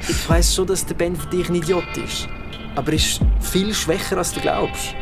Ich 0.08 0.28
weiss 0.28 0.54
schon, 0.54 0.66
dass 0.66 0.86
der 0.86 0.94
Ben 0.94 1.14
für 1.14 1.28
dich 1.28 1.48
ein 1.48 1.54
Idiot 1.54 1.96
ist. 1.96 2.26
Aber 2.80 2.92
er 2.92 2.94
ist 2.94 3.20
viel 3.40 3.75
schwächer, 3.75 4.16
als 4.16 4.32
du 4.32 4.40
glaubst. 4.40 4.94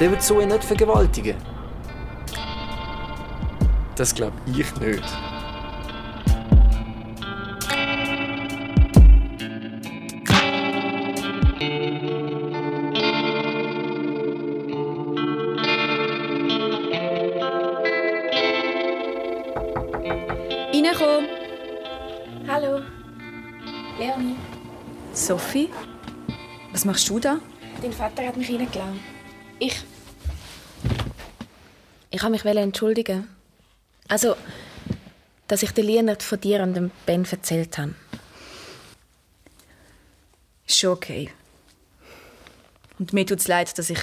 Der 0.00 0.10
wird 0.10 0.22
so 0.22 0.40
nicht 0.40 0.64
vergewaltigen. 0.64 1.36
Das 3.94 4.14
glaube 4.14 4.38
ich 4.46 4.74
nicht. 4.80 5.02
Reinkommen. 20.72 21.28
Hallo. 22.48 22.80
Leonie. 23.98 24.33
Sophie, 25.24 25.70
was 26.70 26.84
machst 26.84 27.08
du 27.08 27.18
da? 27.18 27.40
Dein 27.80 27.94
Vater 27.94 28.26
hat 28.26 28.36
mich 28.36 28.50
reingelassen. 28.50 29.00
Ich. 29.58 29.74
Ich 32.10 32.22
wollte 32.22 32.46
mich 32.46 32.54
entschuldigen. 32.58 33.26
Also, 34.06 34.36
dass 35.48 35.62
ich 35.62 35.70
den 35.70 35.86
Lienert 35.86 36.22
von 36.22 36.38
dir 36.38 36.62
und 36.62 36.74
dem 36.74 36.90
Ben 37.06 37.24
erzählt 37.24 37.78
habe. 37.78 37.94
Ist 40.66 40.78
schon 40.78 40.90
okay. 40.90 41.30
Und 42.98 43.14
mir 43.14 43.24
tut 43.24 43.38
es 43.38 43.48
leid, 43.48 43.78
dass 43.78 43.88
ich, 43.88 44.00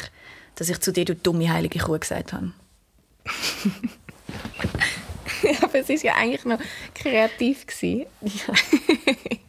dass 0.56 0.70
ich 0.70 0.80
zu 0.80 0.92
dir, 0.92 1.06
du 1.06 1.14
dumme 1.14 1.54
heilige 1.54 1.78
Kuh, 1.78 2.00
gesagt 2.00 2.34
habe. 2.34 2.52
Aber 5.62 5.76
es 5.76 5.88
war 5.88 5.96
ja 5.98 6.16
eigentlich 6.16 6.46
noch 6.46 6.60
kreativ. 6.96 7.68
gewesen. 7.68 8.08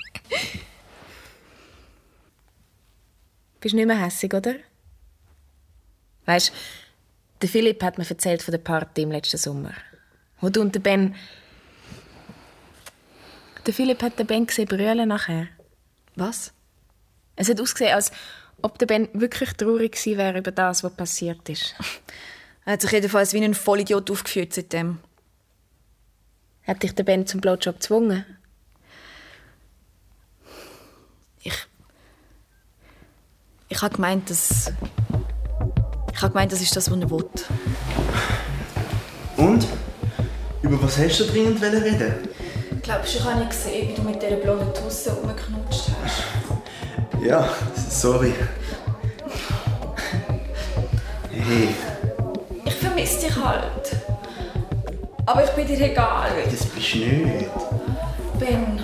Bist 3.63 3.77
nicht 3.77 3.87
mehr 3.87 4.05
hässig, 4.05 4.35
oder? 4.35 4.57
Weißt, 6.27 6.53
der 7.41 7.49
Philipp 7.49 7.81
hat 7.83 7.97
mir 7.97 8.09
erzählt 8.11 8.43
von 8.43 8.51
der 8.51 8.59
Party 8.59 9.03
im 9.03 9.13
letzten 9.13 9.39
Sommer, 9.39 9.73
wo 10.41 10.49
du 10.49 10.61
und 10.61 10.75
der 10.75 10.81
Ben. 10.81 11.15
Der 13.65 13.73
Philipp 13.73 14.03
hat 14.03 14.19
den 14.19 14.27
Ben 14.27 14.47
gesehen 14.47 14.67
brüllen 14.67 15.09
nachher. 15.09 15.47
Was? 16.17 16.53
Es 17.37 17.49
hat 17.49 17.61
ausgesehen, 17.61 17.95
als 17.95 18.11
ob 18.63 18.81
der 18.81 18.87
Ben 18.87 19.09
wirklich 19.13 19.53
traurig 19.53 19.93
gewesen 19.93 20.19
wäre 20.19 20.39
über 20.39 20.51
das, 20.51 20.83
was 20.83 20.97
passiert 20.97 21.49
ist. 21.49 21.77
Er 22.65 22.75
hat 22.75 22.81
sich 22.81 22.91
jedenfalls 22.91 23.33
wie 23.33 23.45
ein 23.45 23.55
Vollidiot 23.55 24.11
aufgeführt 24.11 24.55
seitdem. 24.55 24.99
Hat 26.65 26.83
dich 26.83 26.95
der 26.95 27.05
Ben 27.05 27.29
zum 27.29 27.41
Blowjob 27.41 27.77
gezwungen? 27.77 28.25
Ich 33.73 33.81
habe 33.81 33.95
gemeint, 33.95 34.29
dass. 34.29 34.71
Ich 36.13 36.21
habe 36.23 36.31
gemeint, 36.35 36.53
das 36.53 36.61
ist 36.61 36.77
das, 36.77 36.91
was 36.91 36.99
er 37.01 37.11
will. 37.11 37.25
Und? 39.39 39.67
Über 40.61 40.83
was 40.83 40.99
hast 40.99 41.21
du 41.21 41.25
dringend 41.25 41.63
reden? 41.63 42.13
Glaubst 42.83 43.15
du, 43.15 43.19
ich 43.19 43.25
habe 43.25 43.39
nicht 43.39 43.51
gesehen, 43.51 43.89
wie 43.89 43.95
du 43.95 44.03
mit 44.03 44.21
dieser 44.23 44.37
blonden 44.37 44.75
Tusse 44.75 45.13
rumgeknutscht 45.15 45.89
hast? 46.05 46.23
Ja, 47.27 47.49
sorry. 47.89 48.35
Hey, 51.31 51.69
Ich 52.65 52.75
vermisse 52.75 53.27
dich 53.27 53.37
halt. 53.37 53.97
Aber 55.25 55.45
ich 55.45 55.51
bin 55.53 55.67
dir 55.67 55.81
egal. 55.81 56.31
das 56.45 56.67
bist 56.67 56.95
du 56.95 56.99
nicht. 56.99 57.49
Ben, 58.39 58.81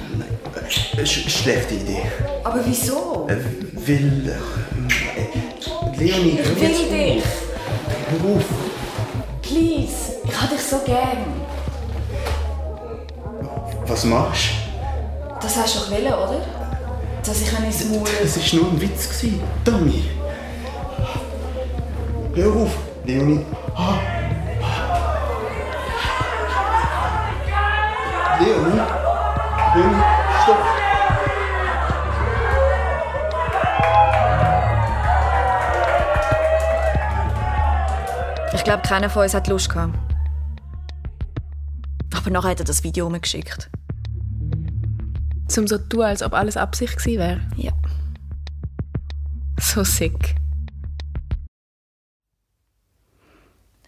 Sch 0.68 1.30
schlechte 1.30 1.74
Idee. 1.74 2.02
aber 2.44 2.60
wieso? 2.64 3.26
Äh, 3.28 3.36
will. 3.86 4.34
Äh, 5.16 5.98
Leonie, 5.98 6.38
Ich 6.40 6.60
will 6.60 6.88
dich. 6.90 7.24
Hör 8.10 8.36
auf. 8.36 8.44
Please, 9.42 10.16
ich 10.24 10.40
habe 10.40 10.54
dich 10.54 10.62
so 10.62 10.78
gern. 10.84 11.24
Was 13.86 14.04
machst 14.04 14.50
Das 15.40 15.56
hast 15.56 15.74
du 15.76 15.78
doch 15.80 15.90
wollen, 15.90 16.06
oder? 16.06 16.40
Dass 17.24 17.40
ich 17.40 17.52
ins 17.64 17.84
Maul... 17.86 18.04
du? 18.04 18.24
Es 18.24 18.36
war 18.36 18.60
nur 18.60 18.70
ein 18.72 18.80
Witz. 18.80 19.08
Tommy. 19.64 20.04
Hör 22.34 22.52
auf, 22.54 22.70
Leonie. 23.04 23.44
Ah. 23.74 23.94
Leonie? 28.40 28.80
Leonie, 29.74 30.02
glaube, 38.68 38.86
keiner 38.86 39.08
von 39.08 39.22
uns 39.22 39.32
hat 39.32 39.48
Lust 39.48 39.70
gehabt. 39.70 39.98
Aber 42.14 42.30
nachher 42.30 42.50
hat 42.50 42.58
er 42.58 42.66
das 42.66 42.84
Video 42.84 43.06
umgeschickt. 43.06 43.70
Zum 45.48 45.66
so 45.66 45.78
tun, 45.78 46.02
als 46.02 46.22
ob 46.22 46.34
alles 46.34 46.58
Absicht 46.58 46.98
gewesen 46.98 47.18
wäre. 47.18 47.40
Ja. 47.56 47.72
So 49.58 49.84
sick. 49.84 50.34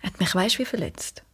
Hat 0.03 0.19
mich 0.19 0.35
weißt 0.35 0.59
wie 0.59 0.65
verletzt. 0.65 1.25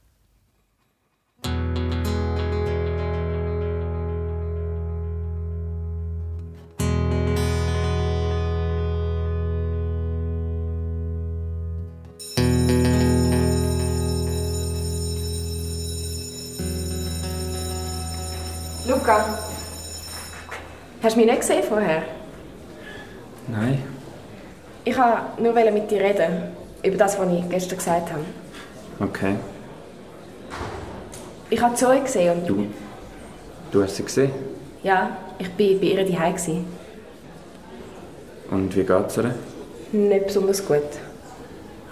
Hast 21.07 21.15
du 21.15 21.21
mich 21.21 21.31
nicht 21.31 21.41
gesehen 21.41 21.63
vorher? 21.63 22.03
Nein. 23.47 23.83
Ich 24.85 24.97
wollte 24.99 25.43
nur 25.43 25.71
mit 25.71 25.91
dir 25.91 26.01
reden. 26.01 26.57
Über 26.83 26.97
das, 26.97 27.19
was 27.19 27.33
ich 27.33 27.49
gestern 27.49 27.79
gesagt 27.79 28.11
habe. 28.11 28.25
Okay. 29.01 29.37
Ich 31.49 31.61
habe 31.61 31.75
Zoe 31.75 32.01
gesehen 32.01 32.41
und... 32.41 32.49
Du. 32.49 32.67
Du 33.71 33.83
hast 33.83 33.97
sie 33.97 34.03
gesehen? 34.03 34.31
Ja, 34.83 35.17
ich 35.39 35.49
war 35.49 35.81
bei 35.81 35.87
ihr 35.87 36.05
daheim. 36.05 36.67
Und 38.51 38.77
wie 38.77 38.83
geht's 38.85 39.17
ihr? 39.17 39.35
Nicht 39.93 40.27
besonders 40.27 40.67
gut. 40.67 40.83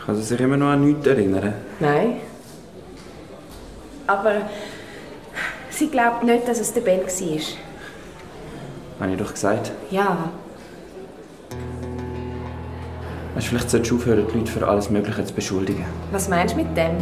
Kann 0.05 0.17
sie 0.17 0.23
sich 0.23 0.41
immer 0.41 0.57
noch 0.57 0.69
an 0.69 0.85
nichts 0.85 1.07
erinnern? 1.07 1.55
Nein. 1.79 2.21
Aber... 4.09 4.43
Sie 5.71 5.89
glaubt 5.89 6.23
nicht, 6.25 6.47
dass 6.47 6.61
es 6.61 6.73
der 6.73 6.83
Ben 6.83 7.01
war. 7.01 7.41
Habe 9.05 9.13
ich 9.13 9.21
doch 9.21 9.35
gesagt. 9.35 9.71
Ja. 9.91 10.17
Weißt, 13.35 13.49
vielleicht 13.49 13.69
solltest 13.69 13.91
du 13.91 13.97
aufhören, 13.97 14.25
die 14.33 14.39
Leute 14.39 14.51
für 14.51 14.67
alles 14.67 14.89
Mögliche 14.89 15.23
zu 15.27 15.35
beschuldigen. 15.35 15.85
Was 16.11 16.31
meinst 16.31 16.55
du 16.55 16.59
mit 16.59 16.75
dem? 16.75 16.97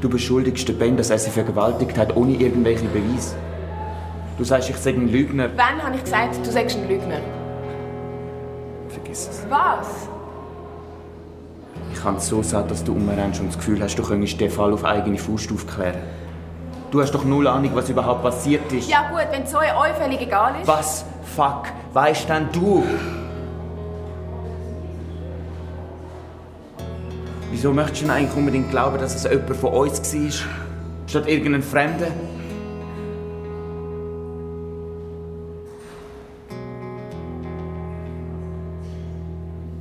Du 0.00 0.08
beschuldigst 0.08 0.68
den 0.68 0.78
Ben, 0.78 0.96
dass 0.96 1.10
er 1.10 1.18
sie 1.18 1.30
vergewaltigt 1.30 1.98
hat, 1.98 2.14
ohne 2.14 2.34
irgendwelche 2.34 2.84
Beweise. 2.84 3.34
Du 4.38 4.44
sagst, 4.44 4.70
ich 4.70 4.76
sei 4.76 4.90
ein 4.90 5.08
Lügner. 5.08 5.48
Wann 5.56 5.82
habe 5.82 5.96
ich 5.96 6.04
gesagt, 6.04 6.36
du 6.46 6.52
sagst 6.52 6.76
ein 6.76 6.88
Lügner? 6.88 7.18
Vergiss 8.88 9.28
es. 9.28 9.46
Was? 9.48 9.88
Ich 11.92 12.00
kann 12.00 12.18
es 12.18 12.28
so 12.28 12.40
sagen, 12.44 12.68
dass 12.68 12.84
du 12.84 12.92
umrennst 12.92 13.40
und 13.40 13.48
das 13.48 13.56
Gefühl 13.56 13.82
hast, 13.82 13.96
du 13.96 14.04
könntest 14.04 14.40
den 14.40 14.50
Fall 14.52 14.72
auf 14.72 14.84
eigene 14.84 15.18
Faust 15.18 15.50
aufklären. 15.50 15.98
Du 16.90 17.02
hast 17.02 17.12
doch 17.12 17.24
null 17.24 17.46
Ahnung, 17.48 17.72
was 17.74 17.88
überhaupt 17.88 18.22
passiert 18.22 18.72
ist. 18.72 18.88
Ja 18.88 19.08
gut, 19.10 19.26
wenn 19.30 19.46
Zoe 19.46 19.76
euch 19.76 19.92
völlig 19.98 20.20
egal 20.20 20.54
ist. 20.60 20.68
Was? 20.68 21.04
Fuck, 21.34 21.64
weißt 21.92 22.28
denn 22.28 22.48
du? 22.52 22.84
Wieso 27.50 27.72
möchtest 27.72 28.02
du 28.02 28.06
denn 28.06 28.14
eigentlich 28.14 28.36
unbedingt 28.36 28.70
glauben, 28.70 28.98
dass 28.98 29.14
es 29.14 29.24
jemand 29.24 29.56
von 29.56 29.72
uns 29.72 30.14
war? 30.14 30.48
Statt 31.08 31.28
irgendein 31.28 31.62
Fremder? 31.62 32.08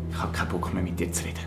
Ich 0.09 0.17
habe 0.21 0.31
keinen 0.31 0.49
Bock 0.49 0.73
mehr 0.73 0.83
mit 0.83 0.99
dir 0.99 1.11
zu 1.11 1.23
reden. 1.25 1.39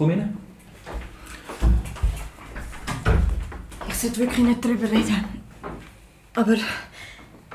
Rein. 0.00 0.36
Ich 3.88 3.94
sollte 3.94 4.18
wirklich 4.20 4.46
nicht 4.46 4.64
darüber 4.64 4.90
reden. 4.90 5.24
Aber 6.34 6.54
die 6.54 6.62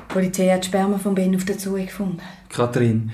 Polizei 0.08 0.48
hat 0.48 0.64
Sperma 0.66 0.98
von 0.98 1.14
Ben 1.14 1.34
auf 1.34 1.44
der 1.44 1.56
Zoe 1.58 1.86
gefunden. 1.86 2.20
Kathrin. 2.48 3.10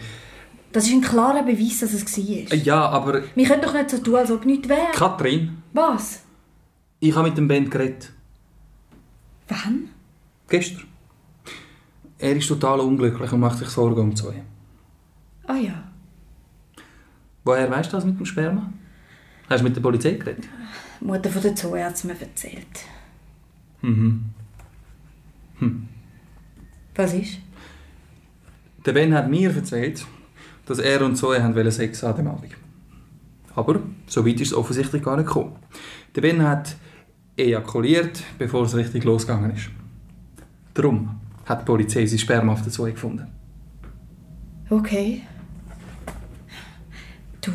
Das 0.73 0.85
ist 0.87 0.93
ein 0.93 1.01
klarer 1.01 1.43
Beweis, 1.43 1.79
dass 1.81 1.93
es 1.93 2.05
war. 2.17 2.57
Ja, 2.57 2.89
aber... 2.89 3.23
Wir 3.35 3.47
können 3.47 3.63
doch 3.63 3.73
nicht 3.75 3.91
so 3.91 3.99
tun, 3.99 4.17
als 4.17 4.31
ob 4.31 4.45
nichts 4.45 4.69
wäre. 4.69 4.93
Kathrin, 4.93 5.63
Was? 5.73 6.23
ich 7.01 7.15
habe 7.15 7.29
mit 7.29 7.39
dem 7.39 7.49
Ben 7.49 7.69
geredet. 7.69 8.13
Wann? 9.49 9.89
Gestern. 10.49 10.85
Er 12.19 12.37
ist 12.37 12.49
total 12.49 12.81
unglücklich 12.81 13.33
und 13.33 13.41
macht 13.41 13.59
sich 13.59 13.69
Sorgen 13.69 14.01
um 14.01 14.15
Zoe. 14.15 14.35
Ah 15.47 15.57
ja. 15.57 15.85
Woher 17.45 17.71
weißt 17.71 17.93
du 17.93 17.97
das 17.97 18.05
mit 18.05 18.19
dem 18.19 18.27
Sperma? 18.27 18.73
Hast 19.51 19.61
du 19.61 19.65
mit 19.65 19.75
der 19.75 19.81
Polizei 19.81 20.13
geredet? 20.13 20.45
Die 21.01 21.05
Mutter 21.05 21.29
von 21.29 21.43
der 21.43 21.57
Zoe 21.57 21.85
hat 21.85 21.95
es 21.95 22.05
mir 22.05 22.19
erzählt. 22.21 22.85
Mhm. 23.83 24.27
Hm. 25.59 25.89
Was 26.95 27.15
ist? 27.15 27.39
Der 28.87 28.93
Ben 28.93 29.13
hat 29.13 29.29
mir 29.29 29.53
erzählt, 29.55 30.07
dass 30.67 30.79
er 30.79 31.05
und 31.05 31.17
Zoe 31.17 31.43
haben 31.43 31.71
Sex 31.73 32.05
an 32.05 32.17
dem 32.17 32.29
Abend. 32.29 32.53
Aber 33.57 33.81
so 34.07 34.25
weit 34.25 34.41
ist 34.41 34.53
es 34.53 34.55
offensichtlich 34.55 35.03
gar 35.03 35.17
nicht 35.17 35.27
gekommen. 35.27 35.57
Der 36.15 36.21
Ben 36.21 36.47
hat 36.47 36.77
ejakuliert, 37.37 38.23
bevor 38.39 38.65
es 38.65 38.77
richtig 38.77 39.03
losgegangen 39.03 39.51
ist. 39.51 39.69
Darum 40.75 41.21
hat 41.47 41.63
die 41.63 41.65
Polizei 41.65 42.07
sein 42.07 42.21
Sperma 42.21 42.53
auf 42.53 42.63
der 42.63 42.71
Zoe 42.71 42.93
gefunden. 42.93 43.27
Okay. 44.71 45.23
Du. 47.41 47.51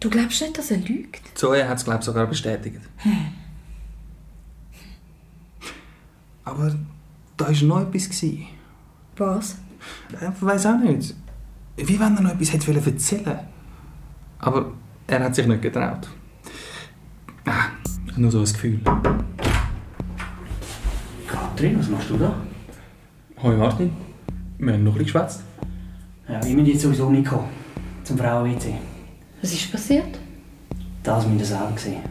Du 0.00 0.08
glaubst 0.08 0.40
nicht, 0.40 0.56
dass 0.56 0.70
er 0.70 0.78
lügt? 0.78 1.20
Zoe 1.38 1.68
hat 1.68 1.76
es, 1.76 1.84
glaube 1.84 1.98
ich, 2.00 2.06
sogar 2.06 2.26
bestätigt. 2.26 2.80
Aber 6.44 6.74
da 7.36 7.46
war 7.46 7.62
noch 7.62 7.80
etwas. 7.82 8.08
gewesen. 8.08 8.46
Was? 9.16 9.56
Ich 10.10 10.42
weiß 10.42 10.66
auch 10.66 10.78
nicht. 10.78 11.14
Wie 11.76 12.00
wenn 12.00 12.16
er 12.16 12.22
noch 12.22 12.32
etwas 12.32 12.52
hätte 12.52 12.66
wollen 12.68 12.84
erzählen 12.84 13.40
Aber 14.38 14.72
er 15.06 15.24
hat 15.24 15.34
sich 15.34 15.46
nicht 15.46 15.62
getraut. 15.62 16.08
Ah, 17.44 17.66
nur 18.16 18.30
so 18.30 18.38
ein 18.38 18.44
Gefühl. 18.44 18.80
Katrin, 21.26 21.78
was 21.78 21.88
machst 21.88 22.10
du 22.10 22.16
da? 22.16 22.34
Hoi 23.42 23.56
Martin, 23.56 23.92
wir 24.58 24.72
haben 24.74 24.84
noch 24.84 24.92
ein 24.92 24.98
bisschen 24.98 25.20
geschwätzt. 25.20 25.42
Ja, 26.28 26.40
ich 26.44 26.54
bin 26.56 26.64
jetzt 26.66 26.82
sowieso 26.82 27.10
nicht 27.10 27.24
gekommen. 27.24 27.48
Zum 28.04 28.16
Frauen-WC. 28.18 28.74
Was 29.42 29.52
ist 29.52 29.72
passiert? 29.72 30.18
Das 31.02 31.24
der 31.38 31.46
Sau 31.46 31.70
gesehen. 31.74 32.02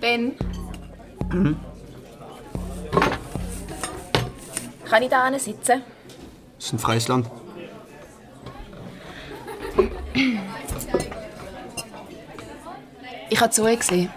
Ben, 0.00 0.32
Mhm. 1.32 1.56
kann 4.88 5.02
ich 5.02 5.08
da 5.08 5.24
sitzen? 5.38 5.82
Das 6.56 6.66
ist 6.66 6.72
ein 6.74 6.78
freies 6.78 7.08
Land. 7.08 7.30
Ich 13.30 13.40
habe 13.40 13.50
Zoe 13.50 13.76
gesehen. 13.76 14.10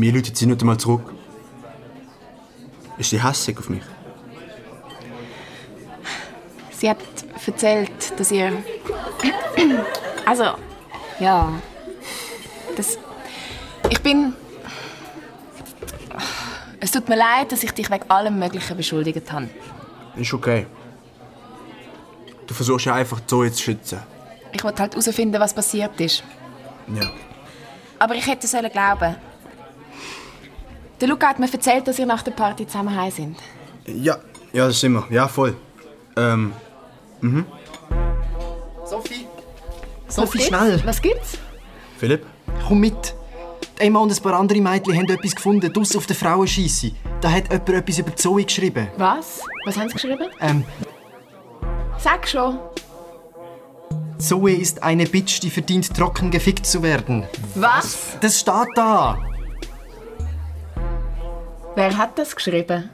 Mir 0.00 0.14
läutet 0.14 0.34
sie 0.34 0.46
nicht 0.46 0.62
einmal 0.62 0.78
zurück. 0.78 1.12
Ist 2.96 3.10
sie 3.10 3.22
hässig 3.22 3.58
auf 3.58 3.68
mich? 3.68 3.82
Sie 6.70 6.88
hat 6.88 6.96
erzählt, 7.46 8.18
dass 8.18 8.30
ihr. 8.30 8.50
Also, 10.24 10.44
ja. 11.18 11.52
Das. 12.78 12.98
Ich 13.90 14.00
bin. 14.00 14.32
Es 16.80 16.90
tut 16.92 17.06
mir 17.10 17.16
leid, 17.16 17.52
dass 17.52 17.62
ich 17.62 17.72
dich 17.72 17.90
wegen 17.90 18.08
allem 18.10 18.38
Möglichen 18.38 18.78
beschuldigt 18.78 19.30
habe. 19.30 19.50
Ist 20.16 20.32
okay. 20.32 20.66
Du 22.46 22.54
versuchst 22.54 22.86
ja 22.86 22.94
einfach 22.94 23.20
Zoe 23.26 23.52
zu 23.52 23.62
schützen. 23.64 24.00
Ich 24.50 24.64
wollte 24.64 24.80
halt 24.80 24.94
herausfinden, 24.94 25.38
was 25.38 25.52
passiert 25.52 26.00
ist. 26.00 26.24
Ja. 26.86 27.10
Aber 27.98 28.14
ich 28.14 28.26
hätte 28.26 28.46
sollen 28.46 28.72
glauben. 28.72 29.16
Der 31.00 31.08
Luca 31.08 31.28
hat 31.28 31.38
mir 31.38 31.50
erzählt, 31.50 31.88
dass 31.88 31.98
ihr 31.98 32.06
nach 32.06 32.22
der 32.22 32.32
Party 32.32 32.66
zusammen 32.66 32.94
heim 32.94 33.10
sind. 33.10 33.36
Ja, 33.86 34.18
ja, 34.52 34.66
das 34.66 34.80
sind 34.80 34.92
wir. 34.92 35.06
Ja, 35.10 35.28
voll. 35.28 35.56
Ähm, 36.16 36.52
mhm. 37.20 37.46
Sophie? 38.84 39.26
Sophie, 40.08 40.42
schnell! 40.42 40.82
Was 40.84 41.00
gibt's? 41.00 41.38
Philipp? 41.98 42.26
Komm 42.66 42.80
mit! 42.80 43.14
Die 43.78 43.86
Emma 43.86 44.00
und 44.00 44.12
ein 44.12 44.22
paar 44.22 44.34
andere 44.34 44.60
Mädchen 44.60 44.94
haben 44.94 45.08
etwas 45.08 45.34
gefunden, 45.34 45.72
draussen 45.72 45.96
auf 45.96 46.06
der 46.06 46.16
Frauenscheisse. 46.16 46.92
Da 47.20 47.30
hat 47.30 47.50
jemand 47.50 47.68
etwas 47.70 47.98
über 47.98 48.14
Zoe 48.14 48.44
geschrieben. 48.44 48.88
Was? 48.98 49.40
Was 49.64 49.76
haben 49.78 49.88
sie 49.88 49.94
geschrieben? 49.94 50.26
Ähm, 50.40 50.64
Sag 51.98 52.28
schon. 52.28 52.58
Zoe 54.18 54.52
ist 54.52 54.82
eine 54.82 55.06
Bitch, 55.06 55.40
die 55.40 55.50
verdient, 55.50 55.94
trocken 55.94 56.30
gefickt 56.30 56.66
zu 56.66 56.82
werden. 56.82 57.24
Was? 57.54 58.18
Das 58.20 58.40
steht 58.40 58.68
da! 58.74 59.18
Wer 61.80 61.96
hat 61.96 62.18
das 62.18 62.36
geschrieben? 62.36 62.90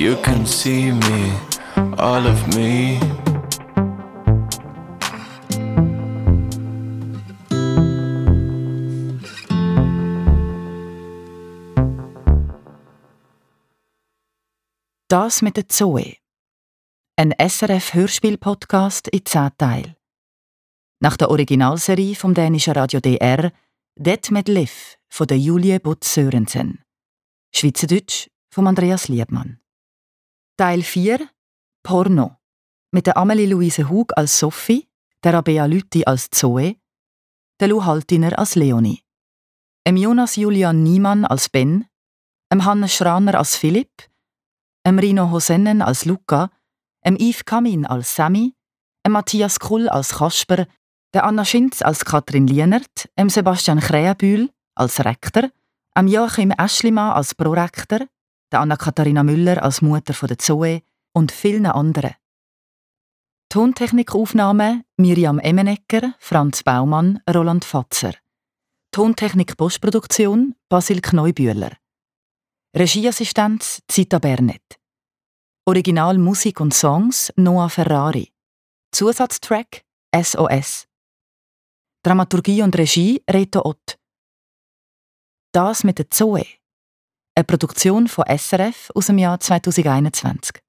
You 0.00 0.16
can 0.22 0.46
see 0.46 0.92
me, 0.92 1.38
all 1.98 2.26
of 2.26 2.46
me. 2.56 2.98
Das 15.08 15.42
mit 15.42 15.58
der 15.58 15.68
Zoe. 15.68 16.16
Ein 17.16 17.34
SRF-Hörspiel-Podcast 17.38 19.08
in 19.08 19.26
10 19.26 19.50
Teilen. 19.58 19.96
Nach 21.00 21.18
der 21.18 21.28
Originalserie 21.28 22.14
vom 22.14 22.32
dänischen 22.32 22.72
Radio 22.72 23.00
DR 23.00 23.52
Det 23.96 24.30
med 24.30 24.48
Liv 24.48 24.96
von 25.10 25.26
der 25.26 25.38
Julie 25.38 25.78
Butz 25.78 26.14
Sörensen. 26.14 26.82
Schweizerdeutsch 27.54 28.30
von 28.50 28.66
Andreas 28.66 29.08
Liebmann. 29.08 29.60
Teil 30.60 30.82
4 30.82 31.26
Porno. 31.82 32.36
Mit 32.92 33.06
der 33.06 33.16
Amelie 33.16 33.46
Louise 33.46 33.88
Hug 33.88 34.12
als 34.14 34.38
Sophie, 34.38 34.90
der 35.24 35.32
Rabea 35.32 35.64
Lütti 35.64 36.04
als 36.04 36.28
Zoe, 36.28 36.76
der 37.58 37.68
Lou 37.68 37.82
Haltiner 37.82 38.38
als 38.38 38.56
Leonie, 38.56 39.02
dem 39.86 39.96
Jonas 39.96 40.36
Julian 40.36 40.82
Niemann 40.82 41.24
als 41.24 41.48
Ben, 41.48 41.86
dem 42.52 42.62
Hannes 42.66 42.94
Schraner 42.94 43.36
als 43.36 43.56
Philipp, 43.56 44.10
dem 44.86 44.98
Rino 44.98 45.30
Hosennen 45.30 45.80
als 45.80 46.04
Luca, 46.04 46.50
dem 47.06 47.16
Yves 47.16 47.46
Kamin 47.46 47.86
als 47.86 48.14
Sammy, 48.14 48.54
dem 49.06 49.12
Matthias 49.12 49.60
Kull 49.60 49.88
als 49.88 50.10
Kasper, 50.10 50.66
der 51.14 51.24
Anna 51.24 51.46
Schinz 51.46 51.80
als 51.80 52.04
Katrin 52.04 52.46
Lienert, 52.46 53.08
dem 53.18 53.30
Sebastian 53.30 53.80
Krähenbühl 53.80 54.50
als 54.74 55.02
Rektor, 55.02 55.48
dem 55.96 56.06
Joachim 56.06 56.50
Eschlimann 56.50 57.12
als 57.12 57.34
Prorektor, 57.34 58.00
der 58.52 58.60
Anna-Katharina 58.60 59.22
Müller 59.22 59.62
als 59.62 59.82
Mutter 59.82 60.14
von 60.14 60.28
der 60.28 60.38
Zoe 60.38 60.82
und 61.12 61.32
vielen 61.32 61.66
anderen. 61.66 62.14
Tontechnikaufnahme 63.48 64.84
Miriam 64.96 65.40
Emenegger, 65.40 66.14
Franz 66.18 66.62
Baumann, 66.62 67.20
Roland 67.28 67.64
Fatzer. 67.64 68.14
Tontechnik 68.92 69.56
Postproduktion 69.56 70.54
Basil 70.68 71.00
Kneubühler. 71.00 71.76
Regieassistenz 72.76 73.82
Zita 73.88 74.18
Bernet. 74.18 74.78
Original 75.66 76.18
Musik 76.18 76.60
und 76.60 76.74
Songs 76.74 77.32
Noah 77.36 77.68
Ferrari. 77.68 78.32
Zusatztrack 78.92 79.84
SOS. 80.14 80.86
Dramaturgie 82.04 82.62
und 82.62 82.76
Regie 82.76 83.22
Reto 83.28 83.62
Ott. 83.64 83.98
Das 85.52 85.84
mit 85.84 85.98
der 85.98 86.10
Zoe. 86.10 86.59
Eine 87.40 87.46
Produktion 87.46 88.06
von 88.06 88.26
SRF 88.26 88.90
aus 88.94 89.06
dem 89.06 89.16
Jahr 89.16 89.40
2021. 89.40 90.60